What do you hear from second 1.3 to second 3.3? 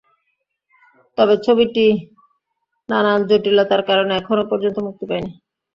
ছবিটি নানান